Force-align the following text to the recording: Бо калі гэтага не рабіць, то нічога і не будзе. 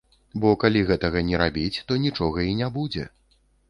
Бо 0.45 0.53
калі 0.63 0.81
гэтага 0.89 1.23
не 1.29 1.43
рабіць, 1.43 1.83
то 1.87 2.01
нічога 2.09 2.51
і 2.51 2.61
не 2.65 2.75
будзе. 2.81 3.11